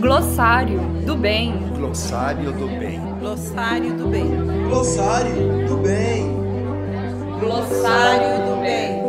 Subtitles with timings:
[0.00, 1.54] Glossário do bem.
[1.76, 3.00] Glossário do bem.
[3.20, 4.28] Glossário do bem.
[4.68, 6.36] Glossário do bem.
[7.40, 9.06] Glossário do bem.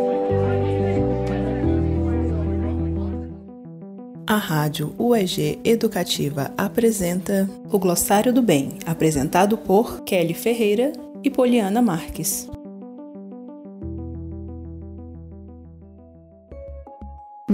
[4.26, 10.92] A Rádio UEG Educativa apresenta o Glossário do Bem, apresentado por Kelly Ferreira
[11.24, 12.48] e Poliana Marques.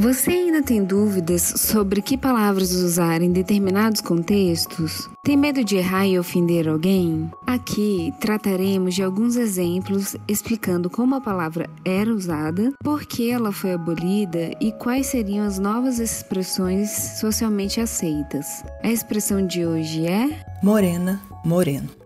[0.04, 5.08] Você ainda tem dúvidas sobre que palavras usar em determinados contextos?
[5.22, 7.30] Tem medo de errar e ofender alguém?
[7.46, 13.72] Aqui trataremos de alguns exemplos explicando como a palavra era usada, por que ela foi
[13.72, 18.62] abolida e quais seriam as novas expressões socialmente aceitas.
[18.82, 22.03] A expressão de hoje é morena, moreno.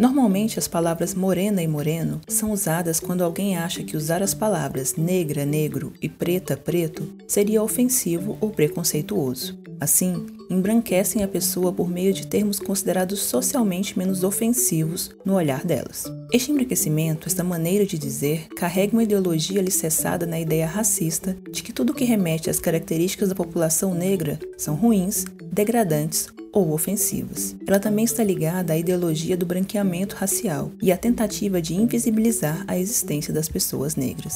[0.00, 4.96] Normalmente, as palavras morena e moreno são usadas quando alguém acha que usar as palavras
[4.96, 9.58] negra, negro e preta, preto seria ofensivo ou preconceituoso.
[9.80, 16.04] Assim, embranquecem a pessoa por meio de termos considerados socialmente menos ofensivos no olhar delas.
[16.32, 21.72] Este embranquecimento, esta maneira de dizer, carrega uma ideologia alicerçada na ideia racista de que
[21.72, 27.56] tudo que remete às características da população negra são ruins, degradantes ou ofensivas.
[27.66, 32.76] Ela também está ligada à ideologia do branqueamento racial e à tentativa de invisibilizar a
[32.76, 34.34] existência das pessoas negras.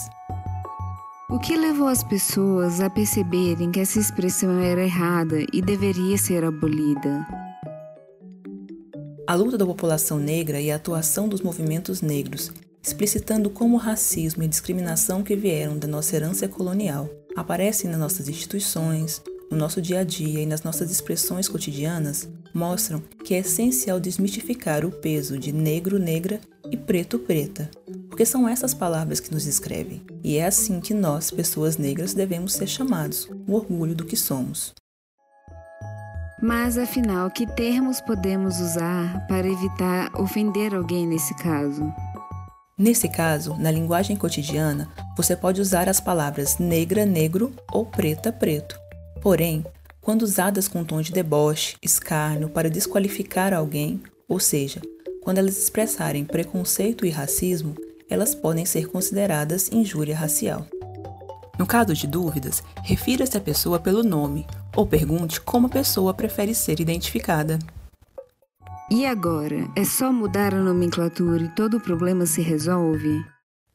[1.35, 6.45] O que levou as pessoas a perceberem que essa expressão era errada e deveria ser
[6.45, 7.27] abolida?
[9.27, 14.45] A luta da população negra e a atuação dos movimentos negros, explicitando como o racismo
[14.45, 19.99] e discriminação que vieram da nossa herança colonial aparecem nas nossas instituições, no nosso dia
[19.99, 25.51] a dia e nas nossas expressões cotidianas mostram que é essencial desmistificar o peso de
[25.51, 27.69] negro, negra e preto, preta,
[28.15, 30.01] porque são essas palavras que nos descrevem.
[30.23, 34.73] E é assim que nós, pessoas negras, devemos ser chamados, o orgulho do que somos.
[36.41, 41.93] Mas afinal, que termos podemos usar para evitar ofender alguém nesse caso?
[42.79, 48.79] Nesse caso, na linguagem cotidiana, você pode usar as palavras negra, negro ou preta, preto.
[49.21, 49.67] Porém,
[50.01, 54.81] quando usadas com tom de deboche, escárnio para desqualificar alguém, ou seja,
[55.21, 57.75] quando elas expressarem preconceito e racismo,
[58.15, 60.67] elas podem ser consideradas injúria racial.
[61.59, 66.55] No caso de dúvidas, refira-se à pessoa pelo nome ou pergunte como a pessoa prefere
[66.55, 67.59] ser identificada.
[68.91, 73.25] E agora, é só mudar a nomenclatura e todo o problema se resolve?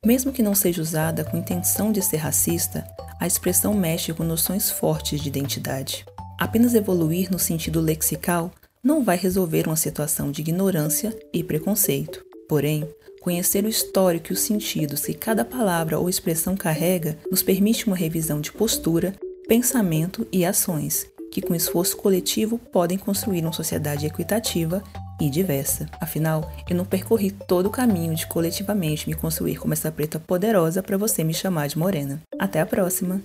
[0.06, 2.86] Mesmo que não seja usada com intenção de ser racista,
[3.20, 6.06] a expressão mexe com noções fortes de identidade.
[6.40, 8.52] Apenas evoluir no sentido lexical
[8.84, 12.24] não vai resolver uma situação de ignorância e preconceito.
[12.48, 12.88] Porém,
[13.20, 17.96] conhecer o histórico e os sentidos que cada palavra ou expressão carrega nos permite uma
[17.96, 19.14] revisão de postura,
[19.48, 24.84] pensamento e ações, que com esforço coletivo podem construir uma sociedade equitativa
[25.20, 25.86] e diversa.
[26.00, 30.82] Afinal, eu não percorri todo o caminho de coletivamente me construir como essa preta poderosa
[30.82, 32.22] para você me chamar de morena.
[32.40, 33.22] Até a próxima!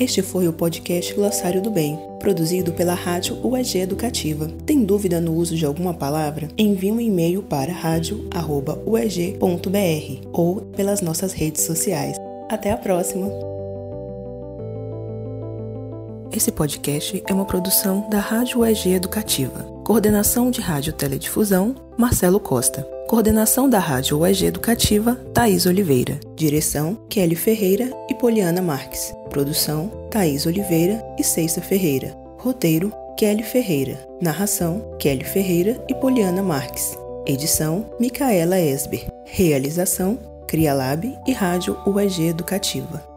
[0.00, 4.48] Este foi o podcast Glossário do Bem, produzido pela Rádio UEG Educativa.
[4.64, 6.48] Tem dúvida no uso de alguma palavra?
[6.56, 8.68] Envie um e-mail para radio.ueg.br
[10.32, 12.16] ou pelas nossas redes sociais.
[12.48, 13.28] Até a próxima!
[16.32, 19.64] Esse podcast é uma produção da Rádio UEG Educativa.
[19.84, 22.88] Coordenação de Rádio Teledifusão, Marcelo Costa.
[23.10, 26.20] Coordenação da Rádio UEG Educativa, Thaís Oliveira.
[26.36, 29.12] Direção, Kelly Ferreira e Poliana Marques.
[29.28, 32.16] Produção, Thaís Oliveira e Ceissa Ferreira.
[32.38, 33.98] Roteiro, Kelly Ferreira.
[34.22, 36.96] Narração, Kelly Ferreira e Poliana Marques.
[37.26, 39.08] Edição, Micaela Esber.
[39.24, 40.16] Realização,
[40.46, 43.09] CriaLab e Rádio UEG Educativa.